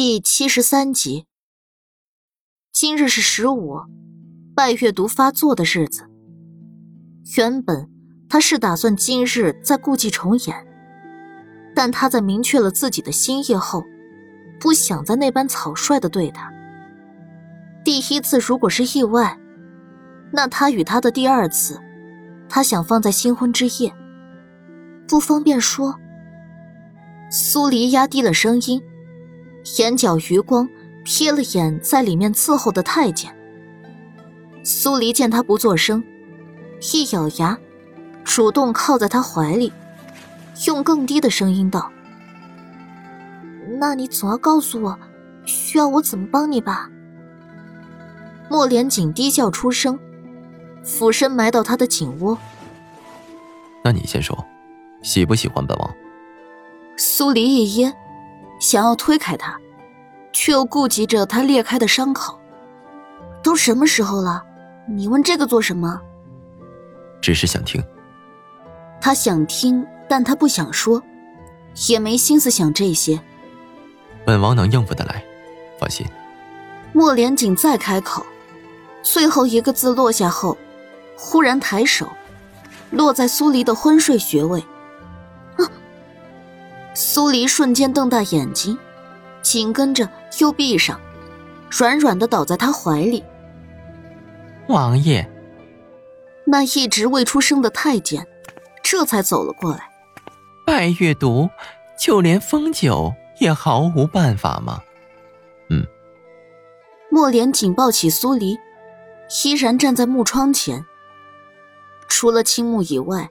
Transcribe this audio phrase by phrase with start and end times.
[0.00, 1.26] 第七十三集。
[2.72, 3.80] 今日是十五，
[4.54, 6.08] 拜月毒发作的日子。
[7.36, 7.90] 原本
[8.28, 10.64] 他是打算今日再故伎重演，
[11.74, 13.82] 但他在明确了自己的心意后，
[14.60, 16.48] 不想再那般草率的对他。
[17.84, 19.36] 第一次如果是意外，
[20.30, 21.82] 那他与他的第二次，
[22.48, 23.92] 他想放在新婚之夜。
[25.08, 25.98] 不方便说。
[27.32, 28.80] 苏黎压低了声音。
[29.76, 30.68] 眼角余光
[31.04, 33.34] 瞥了眼在里面伺候的太监，
[34.62, 36.02] 苏黎见他不作声，
[36.92, 37.58] 一咬牙，
[38.24, 39.72] 主动靠在他怀里，
[40.66, 41.90] 用更低的声音道
[43.78, 44.98] ：“那你总要告诉我，
[45.44, 46.90] 需要我怎么帮你吧？”
[48.50, 49.98] 莫连锦低叫出声，
[50.82, 52.38] 俯身埋到他的颈窝。
[53.84, 54.44] 那你先说，
[55.02, 55.94] 喜不喜欢本王？
[56.96, 57.92] 苏黎一噎。
[58.58, 59.58] 想要推开他，
[60.32, 62.38] 却又顾及着他裂开的伤口。
[63.42, 64.42] 都什么时候了，
[64.88, 66.00] 你问这个做什么？
[67.20, 67.82] 只是想听。
[69.00, 71.02] 他想听，但他不想说，
[71.88, 73.20] 也没心思想这些。
[74.24, 75.24] 本王能应付得来，
[75.78, 76.06] 放心。
[76.92, 78.26] 莫连锦再开口，
[79.02, 80.58] 最后一个字落下后，
[81.16, 82.08] 忽然抬手，
[82.90, 84.62] 落在苏黎的昏睡穴位。
[87.00, 88.76] 苏黎瞬间瞪大眼睛，
[89.40, 90.10] 紧跟着
[90.40, 91.00] 又闭上，
[91.70, 93.22] 软软的倒在他怀里。
[94.66, 95.30] 王爷，
[96.44, 98.26] 那一直未出声的太监，
[98.82, 99.88] 这才走了过来。
[100.66, 101.48] 拜月毒，
[101.96, 104.82] 就连封酒也毫无办法吗？
[105.70, 105.86] 嗯。
[107.12, 108.58] 莫莲紧抱起苏黎，
[109.44, 110.84] 依然站在木窗前。
[112.08, 113.28] 除了青木以外，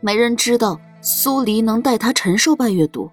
[0.00, 0.80] 没人知道。
[1.06, 3.10] 苏黎能带他承受拜月毒。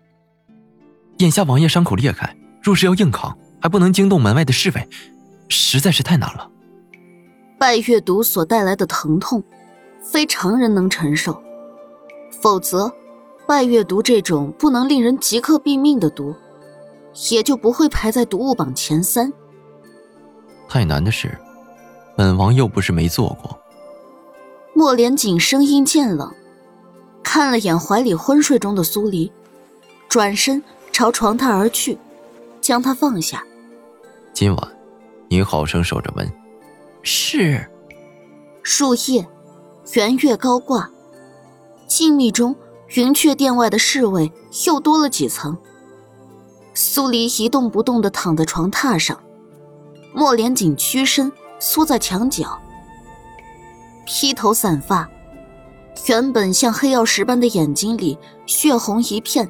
[1.17, 4.88] 眼下王爷伤口裂开，若是要硬扛，还不能惊动门外的侍卫，
[5.50, 6.50] 实在是太难了。
[7.59, 9.44] 拜月毒所带来的疼痛，
[10.02, 11.44] 非常人能承受。
[12.41, 12.90] 否则，
[13.46, 16.34] 拜月毒这种不能令人即刻毙命的毒，
[17.29, 19.31] 也就不会排在毒物榜前三。
[20.69, 21.38] 太难的事，
[22.16, 23.59] 本王又不是没做过。
[24.73, 26.34] 莫连锦声音渐冷。
[27.24, 29.32] 看了眼怀里昏睡中的苏黎，
[30.09, 30.62] 转身
[30.92, 31.98] 朝床榻而去，
[32.59, 33.44] 将他放下。
[34.34, 34.78] 今晚，
[35.30, 36.32] 你好生守着门。
[37.04, 37.70] 是。
[38.64, 39.28] 树叶，
[39.94, 40.90] 圆月高挂，
[41.88, 42.56] 静谧中，
[42.90, 44.32] 云雀殿外的侍卫
[44.66, 45.58] 又多了几层。
[46.74, 49.20] 苏黎一动不动地躺在床榻上，
[50.14, 52.62] 莫连锦屈身缩在墙角，
[54.06, 55.09] 披头散发。
[56.07, 58.17] 原本像黑曜石般的眼睛里
[58.47, 59.50] 血红一片，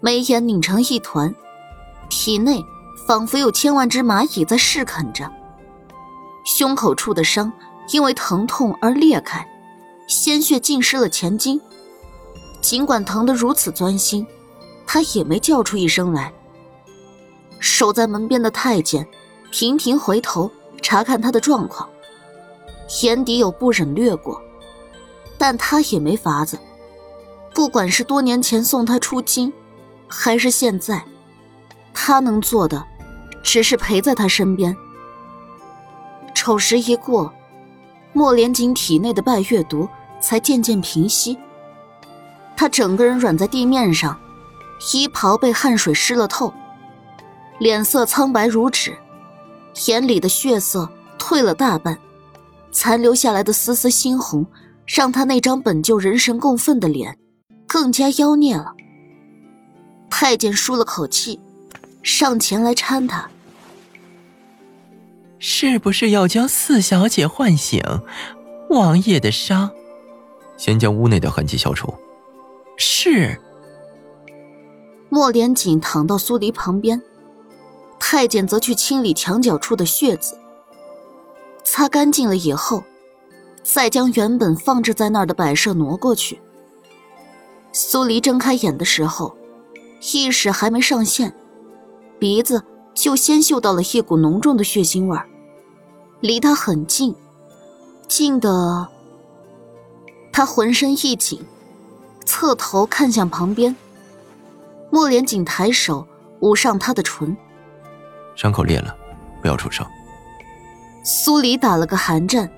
[0.00, 1.32] 眉眼拧成一团，
[2.08, 2.64] 体内
[3.06, 5.30] 仿佛有千万只蚂蚁在噬啃着。
[6.44, 7.52] 胸口处的伤
[7.92, 9.46] 因为疼痛而裂开，
[10.08, 11.60] 鲜血浸湿了前襟。
[12.60, 14.26] 尽管疼得如此钻心，
[14.86, 16.32] 他也没叫出一声来。
[17.60, 19.06] 守在门边的太监
[19.52, 21.88] 频频回头查看他的状况，
[23.02, 24.42] 眼底有不忍掠过。
[25.42, 26.56] 但他也没法子，
[27.52, 29.52] 不管是多年前送他出京，
[30.06, 31.02] 还是现在，
[31.92, 32.86] 他能做的，
[33.42, 34.76] 只是陪在他身边。
[36.32, 37.32] 丑时一过，
[38.12, 39.88] 莫连锦体内的拜月毒
[40.20, 41.36] 才渐渐平息。
[42.56, 44.16] 他整个人软在地面上，
[44.94, 46.54] 衣袍被汗水湿了透，
[47.58, 48.96] 脸色苍白如纸，
[49.88, 50.88] 眼里的血色
[51.18, 51.98] 褪了大半，
[52.70, 54.46] 残留下来的丝丝猩红。
[54.86, 57.18] 让他那张本就人神共愤的脸，
[57.66, 58.74] 更加妖孽了。
[60.10, 61.40] 太监舒了口气，
[62.02, 63.30] 上前来搀他
[65.38, 67.82] ：“是不是要将四小姐唤醒？
[68.70, 69.70] 王爷的伤，
[70.56, 71.92] 先将屋内的痕迹消除。”
[72.76, 73.40] 是。
[75.08, 77.00] 莫连锦躺到苏黎旁边，
[78.00, 80.38] 太监则去清理墙角处的血渍。
[81.64, 82.82] 擦干净了以后。
[83.62, 86.40] 再将原本放置在那儿的摆设挪过去。
[87.72, 89.36] 苏黎睁开眼的时候，
[90.12, 91.34] 意识还没上线，
[92.18, 92.62] 鼻子
[92.94, 95.26] 就先嗅到了一股浓重的血腥味儿，
[96.20, 97.14] 离他很近，
[98.08, 98.88] 近的
[100.32, 101.40] 他浑身一紧，
[102.26, 103.74] 侧头看向旁边。
[104.90, 106.06] 莫连锦抬手
[106.40, 107.34] 捂上他的唇，
[108.36, 108.94] 伤口裂了，
[109.40, 109.86] 不要出声。
[111.02, 112.50] 苏黎打了个寒战。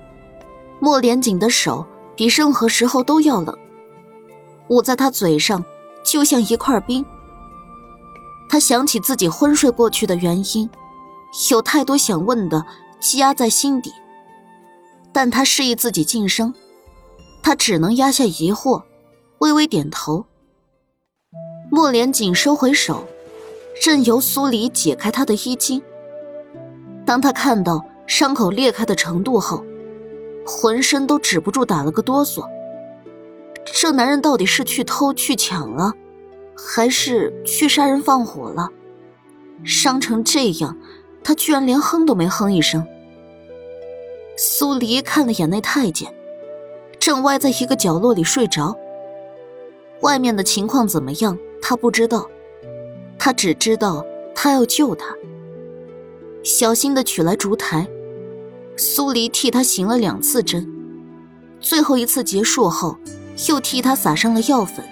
[0.79, 1.85] 莫连锦的手
[2.15, 3.57] 比任何时候都要冷，
[4.69, 5.63] 捂在他嘴上，
[6.03, 7.05] 就像一块冰。
[8.47, 10.69] 他想起自己昏睡过去的原因，
[11.51, 12.65] 有太多想问的
[12.99, 13.91] 积压在心底。
[15.11, 16.53] 但他示意自己晋升，
[17.41, 18.83] 他只能压下疑惑，
[19.39, 20.25] 微微点头。
[21.71, 23.05] 莫连锦收回手，
[23.85, 25.81] 任由苏黎解开他的衣襟。
[27.05, 29.63] 当他看到伤口裂开的程度后，
[30.45, 32.45] 浑身都止不住打了个哆嗦。
[33.65, 35.93] 这男人到底是去偷去抢了，
[36.55, 38.69] 还是去杀人放火了？
[39.63, 40.77] 伤成这样，
[41.23, 42.85] 他居然连哼都没哼一声。
[44.37, 46.13] 苏黎看了眼那太监，
[46.99, 48.77] 正歪在一个角落里睡着。
[50.01, 52.29] 外面的情况怎么样，他不知道，
[53.17, 54.05] 他只知道
[54.35, 55.15] 他要救他。
[56.43, 57.87] 小心的取来烛台，
[58.77, 60.67] 苏黎替他行了两次针，
[61.61, 62.97] 最后一次结束后，
[63.47, 64.83] 又替他撒上了药粉。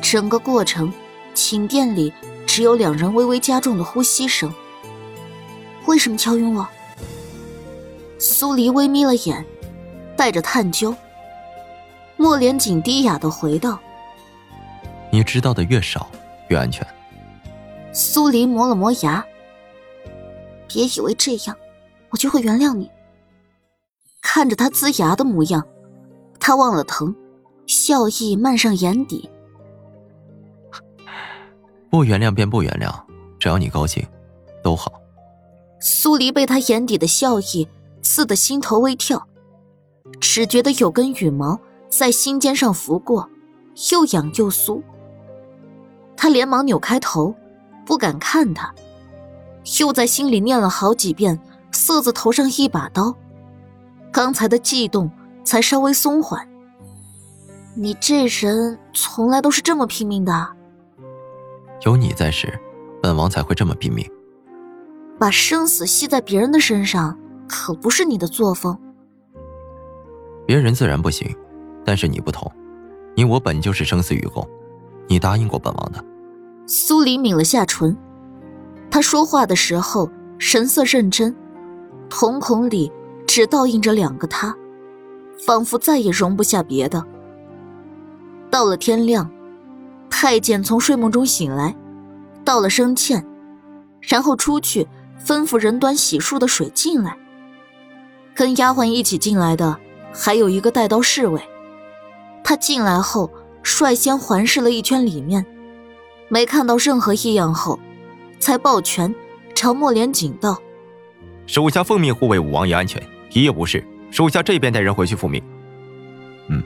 [0.00, 0.92] 整个过程，
[1.34, 2.12] 寝殿里
[2.46, 4.52] 只有两人微微加重的呼吸声。
[5.86, 6.68] 为什么敲晕我？
[8.18, 9.44] 苏黎微眯了眼，
[10.16, 10.94] 带着探究。
[12.16, 13.80] 莫连锦低哑的回道
[15.10, 16.08] ：“你知道的越少，
[16.48, 16.86] 越安全。”
[17.92, 19.24] 苏黎磨了磨牙，
[20.68, 21.56] 别以为这样，
[22.10, 22.90] 我就会原谅你。
[24.20, 25.66] 看着他龇牙的模样，
[26.38, 27.14] 他忘了疼，
[27.66, 29.28] 笑意漫上眼底。
[31.90, 32.92] 不原谅便不原谅，
[33.38, 34.06] 只要你高兴，
[34.62, 34.92] 都好。
[35.80, 37.68] 苏黎被他眼底的笑意。
[38.02, 39.28] 刺得心头微跳，
[40.20, 41.60] 只觉得有根羽毛
[41.90, 43.28] 在心尖上拂过，
[43.92, 44.82] 又痒又酥。
[46.16, 47.34] 他连忙扭开头，
[47.84, 48.74] 不敢看他，
[49.78, 51.38] 又在心里念了好几遍
[51.72, 53.14] “色子头上一把刀”，
[54.12, 55.10] 刚才的悸动
[55.44, 56.48] 才稍微松缓。
[57.76, 60.48] 你这人从来都是这么拼命的。
[61.82, 62.58] 有你在时，
[63.02, 64.08] 本王才会这么拼命。
[65.18, 67.18] 把生死系在别人的身上。
[67.52, 68.78] 可不是你的作风。
[70.46, 71.36] 别人自然不行，
[71.84, 72.48] 但是你不同，
[73.16, 74.48] 你我本就是生死与共，
[75.08, 76.00] 你答应过本王的。
[76.68, 77.96] 苏黎抿了下唇，
[78.88, 80.08] 他说话的时候
[80.38, 81.34] 神色认真，
[82.10, 82.92] 瞳孔里
[83.26, 84.54] 只倒映着两个他，
[85.46, 87.02] 仿佛再也容不下别的。
[88.50, 89.30] 到了天亮，
[90.10, 91.74] 太监从睡梦中醒来，
[92.44, 93.24] 道了声歉，
[94.00, 94.86] 然后出去
[95.24, 97.16] 吩咐人端洗漱的水进来。
[98.34, 99.76] 跟丫鬟一起进来的
[100.12, 101.40] 还有一个带刀侍卫，
[102.42, 103.30] 他进来后
[103.62, 105.46] 率先环视了一圈里面，
[106.28, 107.78] 没看到任何异样后，
[108.40, 109.14] 才抱拳
[109.54, 110.58] 朝莫莲锦道
[111.52, 113.02] ：“属下奉命护卫五王爷安全，
[113.32, 113.84] 一夜无事。
[114.12, 115.42] 手下这边带人回去复命。”
[116.46, 116.62] 嗯。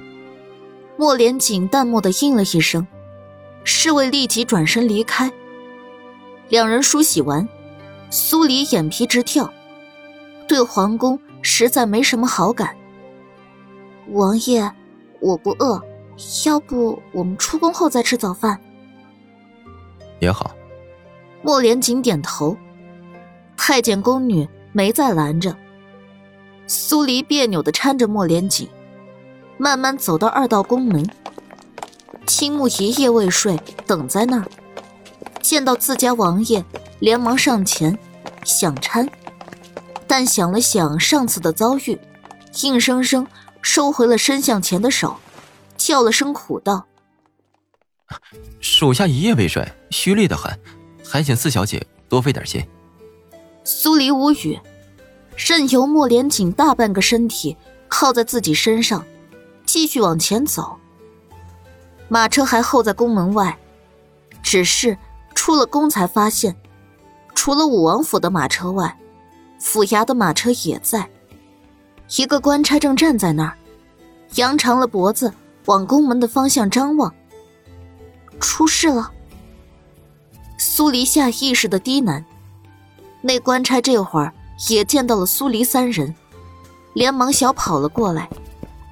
[0.99, 2.87] 莫连锦淡漠的应了一声，
[3.65, 5.33] 侍卫立即转身离开。
[6.51, 7.49] 两人梳洗完，
[8.11, 9.51] 苏黎眼皮直跳，
[10.47, 11.19] 对皇宫。
[11.41, 12.77] 实在没什么好感。
[14.13, 14.71] 王爷，
[15.21, 15.83] 我不饿，
[16.45, 18.61] 要不我们出宫后再吃早饭？
[20.21, 20.55] 也好。
[21.43, 22.55] 莫连锦点头。
[23.57, 25.57] 太监宫女没再拦着。
[26.67, 28.69] 苏黎别扭的搀着莫连锦，
[29.57, 31.09] 慢慢走到二道宫门。
[32.27, 34.49] 青木一夜未睡，等在那儿，
[35.41, 36.65] 见到自家王爷，
[36.99, 37.97] 连忙上前，
[38.45, 39.09] 想搀。
[40.09, 41.99] 但想了想上次的遭遇，
[42.63, 43.27] 硬生生
[43.63, 45.17] 收回了伸向前的手，
[45.77, 46.87] 叫了声苦道
[48.61, 50.59] ：“属下一夜未睡，虚累的很，
[51.05, 52.67] 还请四小姐多费点心。”
[53.65, 54.61] 苏黎无语，
[55.37, 57.57] 任由莫连锦大半个身体
[57.89, 59.03] 靠在自己身上，
[59.65, 60.77] 继续往前走。
[62.09, 63.59] 马车还候在宫门外，
[64.43, 64.97] 只是
[65.35, 66.55] 出了宫才发现，
[67.35, 68.97] 除了武王府的马车外。
[69.59, 71.09] 府衙的马车也在，
[72.19, 73.57] 一个官差正站在那儿，
[74.35, 75.33] 扬长了脖子
[75.65, 77.15] 往宫门的方向张望。
[78.39, 79.11] 出事了！
[80.59, 82.23] 苏黎下意识的低喃。
[83.27, 84.31] 那官差这会儿
[84.69, 86.15] 也见到了苏黎三人，
[86.93, 88.29] 连忙小跑了过来，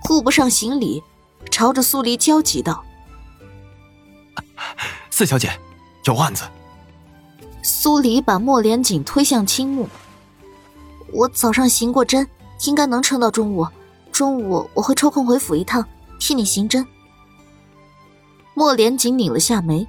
[0.02, 1.02] 顾不上行礼，
[1.50, 2.82] 朝着苏黎焦急道
[5.10, 5.52] ：“四小姐，
[6.06, 6.44] 有案子。”
[7.62, 9.86] 苏黎把莫连锦推向青木。
[11.12, 12.26] 我早上行过针，
[12.64, 13.66] 应该能撑到中午。
[14.10, 15.86] 中午我会抽空回府一趟，
[16.18, 16.86] 替你行针。
[18.54, 19.86] 莫连锦拧了下眉，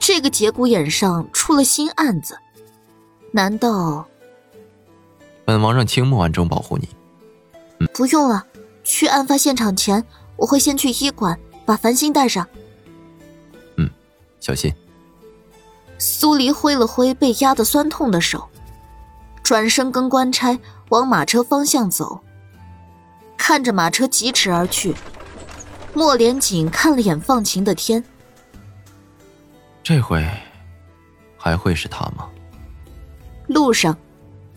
[0.00, 2.36] 这个节骨眼上出了新案子，
[3.36, 4.06] 难道？
[5.44, 6.88] 本王让青木暗中保护你。
[7.80, 8.46] 嗯，不用了。
[8.82, 10.02] 去案发现场前，
[10.36, 12.48] 我会先去医馆把繁星带上。
[13.76, 13.90] 嗯，
[14.40, 14.72] 小心。
[15.98, 18.48] 苏黎挥了挥被压得酸痛的手，
[19.42, 22.20] 转身跟官差往马车方向走。
[23.36, 24.94] 看着马车疾驰而去，
[25.92, 28.02] 莫连锦看了眼放晴的天。
[29.82, 30.26] 这回
[31.36, 32.30] 还会是他吗？
[33.46, 33.96] 路上，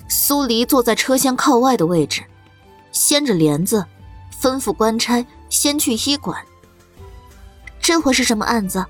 [0.08, 2.24] 苏黎坐在车厢靠外的位置，
[2.92, 3.86] 掀着帘子，
[4.42, 6.44] 吩咐官差先去医馆。
[7.80, 8.86] 这回是什么案子？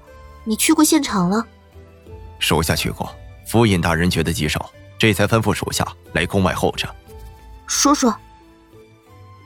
[0.46, 1.46] 你去过现场了？
[2.40, 3.14] 属下去过，
[3.46, 4.64] 府尹大人觉得棘手，
[4.98, 6.88] 这才吩咐属下来宫外候着。
[7.68, 8.16] 说说。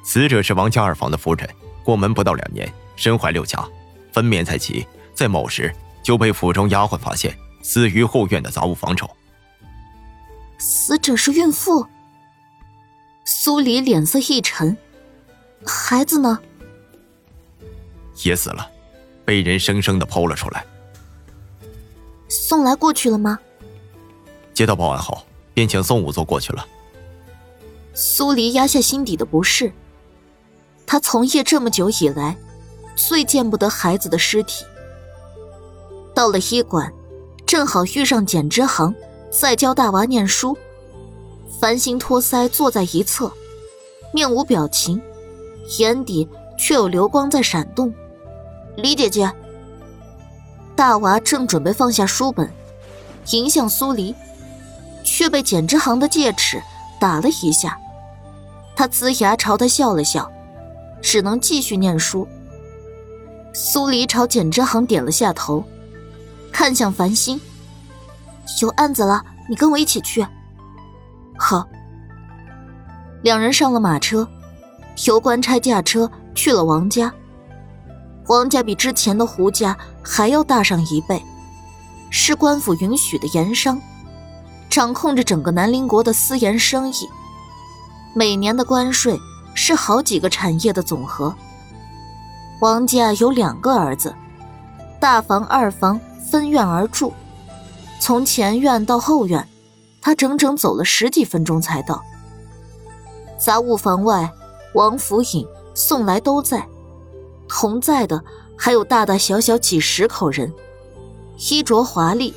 [0.06, 1.50] 死者是王家二房的夫人，
[1.84, 3.66] 过门不到两年，身怀六甲，
[4.12, 9.10] 分娩在即，在某时就被府中丫鬟发现死于后院的杂物房中。
[10.58, 11.86] 死者是孕妇。
[13.26, 14.76] 苏黎脸色一沉，
[15.66, 16.40] 孩子呢？
[18.24, 18.70] 也死了，
[19.26, 20.66] 被人生生的剖了出来。
[22.30, 23.40] 送来过去了吗？
[24.54, 26.66] 接到报案后，便请宋仵作过去了。
[27.94, 29.72] 苏黎压下心底的不适。
[30.86, 32.38] 他从业这么久以来，
[32.96, 34.66] 最见不得孩子的尸体。
[36.14, 36.92] 到了医馆，
[37.46, 38.94] 正好遇上简之行
[39.40, 40.56] 在教大娃念书，
[41.60, 43.32] 繁星托腮坐在一侧，
[44.14, 45.02] 面无表情，
[45.80, 47.94] 眼底却有流光在闪动。
[48.78, 49.32] 李姐姐，
[50.76, 52.50] 大娃正准备放下书本，
[53.32, 54.16] 迎向苏黎，
[55.04, 56.62] 却被简之行的戒尺
[57.00, 57.78] 打了一下。
[58.76, 60.32] 他呲牙朝他笑了笑。
[61.06, 62.26] 只能继续念书。
[63.54, 65.62] 苏黎朝简之行点了下头，
[66.50, 67.40] 看向繁星
[68.62, 70.26] ：“有案子了，你跟我一起去。”
[71.38, 71.68] 好。
[73.22, 74.28] 两人上了马车，
[75.06, 77.14] 由官差驾车去了王家。
[78.28, 81.24] 王家比之前的胡家还要大上一倍，
[82.10, 83.80] 是官府允许的盐商，
[84.70, 87.10] 掌控着整个南陵国的私盐生意，
[88.14, 89.20] 每年的关税。
[89.56, 91.32] 是好几个产业的总和。
[92.60, 94.12] 王家有两个儿子，
[95.00, 97.14] 大房、二房分院而住，
[98.06, 99.48] 从前院到后院，
[100.02, 102.04] 他整整走了十几分钟才到。
[103.40, 104.30] 杂物房外，
[104.74, 106.68] 王府尹、宋来都在，
[107.48, 108.22] 同在的
[108.58, 110.54] 还有大大小小几十口人，
[111.50, 112.34] 衣着华丽，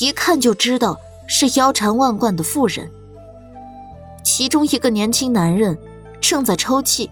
[0.00, 0.98] 一看就知道
[1.28, 2.90] 是腰缠万贯的妇人。
[4.24, 5.78] 其中一个年轻男人。
[6.20, 7.08] 正在抽泣，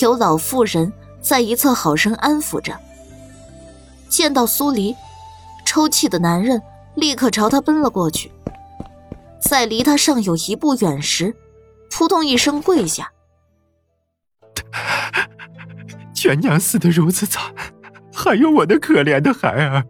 [0.00, 2.76] 有老妇人在一侧好生安抚着。
[4.08, 4.96] 见到苏黎，
[5.70, 6.60] 抽泣的男人
[6.96, 8.32] 立刻朝他奔了过去，
[9.40, 11.32] 在离他尚有一步远时，
[11.92, 13.12] 扑通一声跪下
[16.12, 17.54] ：“全娘死的如此惨，
[18.12, 19.84] 还有我的可怜的孩儿，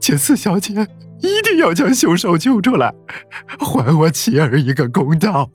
[0.00, 0.72] 请四小姐
[1.20, 2.94] 一定要将凶手救出来，
[3.60, 5.50] 还我妻儿一个公道。”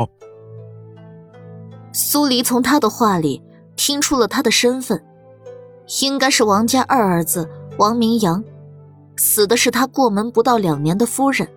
[1.92, 3.42] 苏黎从他的话里
[3.76, 5.04] 听出了他的身份，
[6.04, 8.44] 应该是王家二儿子王明阳，
[9.20, 11.48] 死的是他过门不到两年的夫人。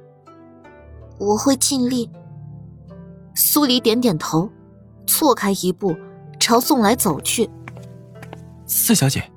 [1.19, 2.11] 我会尽力。
[3.35, 4.51] 苏黎点点头，
[5.07, 5.97] 错开一步，
[6.41, 7.49] 朝宋来走去。
[8.67, 9.31] 四小姐，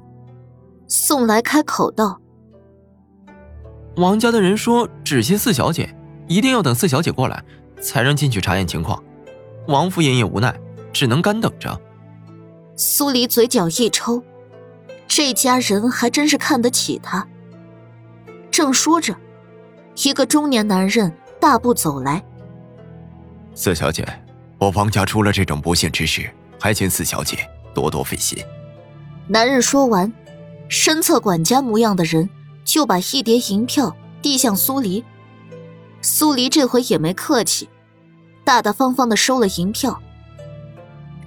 [0.87, 2.19] 宋来开口道
[3.97, 5.95] ：“王家的人说只信四小姐，
[6.27, 7.43] 一定要等四小姐过来，
[7.79, 9.01] 才让进去查验情况。
[9.67, 10.53] 王夫人也无奈。”
[10.95, 11.77] 只能干等着。
[12.77, 14.23] 苏黎嘴角一抽，
[15.09, 17.27] 这家人还真是看得起他。
[18.55, 19.13] 正说着，
[20.01, 22.23] 一个中年男人大步走来。
[23.53, 24.07] 四小姐，
[24.57, 28.41] 我王家出了这种不幸之事，还请四小姐多多费心。
[29.27, 30.09] 男人说完，
[30.69, 32.29] 身侧管家模样的人
[32.63, 35.03] 就把一叠银票递向苏黎。
[36.01, 37.67] 苏黎这回也没客气，
[38.45, 40.01] 大大方方的收了银票。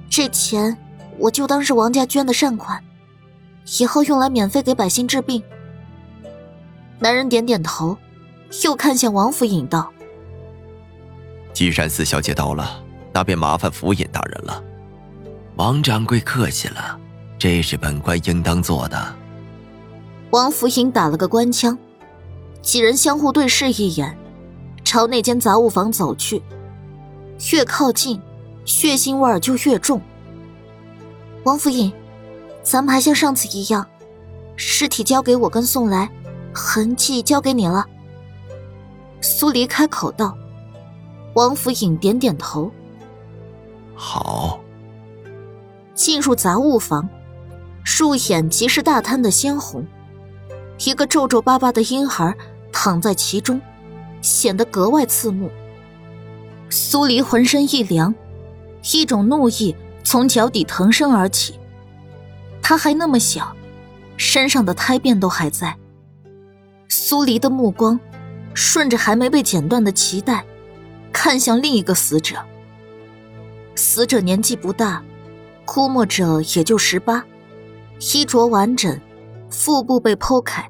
[0.09, 0.75] 这钱
[1.19, 2.83] 我就当是王家捐的善款，
[3.79, 5.43] 以后用来免费给百姓治病。
[6.99, 7.97] 男人点点头，
[8.65, 9.93] 又看向王府尹道
[11.53, 14.63] ：“既然四小姐到了，那便麻烦府尹大人了。”
[15.57, 16.99] 王掌柜客气了，
[17.39, 19.15] 这是本官应当做的。
[20.31, 21.77] 王府尹打了个官腔，
[22.63, 24.17] 几人相互对视一眼，
[24.85, 26.43] 朝那间杂物房走去。
[27.53, 28.21] 越靠近。
[28.65, 29.99] 血腥味儿就越重。
[31.45, 31.91] 王府尹，
[32.63, 33.87] 咱们还像上次一样，
[34.57, 36.11] 尸体交给我跟宋来，
[36.59, 37.87] 痕迹交给你了。
[39.21, 40.37] 苏黎开口道。
[41.35, 42.71] 王府尹点点头。
[43.95, 44.59] 好。
[45.95, 47.09] 进入杂物房，
[47.85, 49.87] 入眼即是大滩的鲜红，
[50.85, 52.35] 一个皱皱巴巴的婴孩
[52.73, 53.61] 躺在其中，
[54.21, 55.51] 显得格外刺目。
[56.71, 58.15] 苏黎浑身一凉，
[58.93, 59.75] 一种怒意
[60.05, 61.59] 从脚底腾升而起。
[62.63, 63.53] 他还那么小，
[64.17, 65.77] 身上的胎便都还在。
[66.89, 67.99] 苏黎的目光
[68.55, 70.45] 顺着还没被剪断的脐带，
[71.13, 72.37] 看向另一个死者。
[73.75, 75.03] 死者年纪不大，
[75.65, 77.25] 估摸着也就十八，
[78.13, 78.99] 衣着完整，
[79.51, 80.69] 腹部被剖开，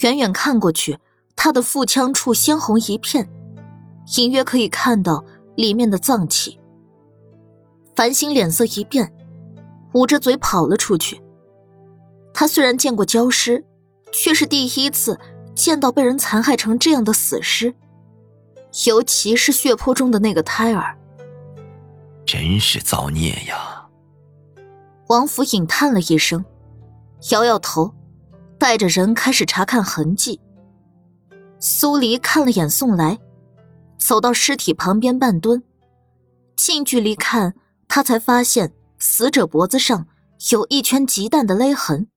[0.00, 0.98] 远远看过去，
[1.36, 3.28] 他的腹腔处鲜红一片。
[4.18, 6.58] 隐约可以看到里面的脏器。
[7.94, 9.12] 繁星脸色一变，
[9.94, 11.22] 捂着嘴跑了出去。
[12.34, 13.64] 他虽然见过焦尸，
[14.12, 15.18] 却是第一次
[15.54, 17.74] 见到被人残害成这样的死尸，
[18.86, 20.96] 尤其是血泊中的那个胎儿。
[22.26, 23.86] 真是造孽呀！
[25.08, 26.44] 王府隐叹了一声，
[27.30, 27.94] 摇摇头，
[28.58, 30.40] 带着人开始查看痕迹。
[31.58, 33.18] 苏黎看了眼宋来。
[33.98, 35.62] 走到尸体旁边半蹲，
[36.56, 37.54] 近距离看，
[37.86, 40.06] 他才发现死者脖子上
[40.52, 42.08] 有一圈极淡的勒痕。